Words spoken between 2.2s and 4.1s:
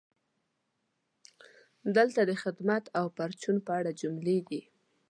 د "خدمت او پرچون" په اړه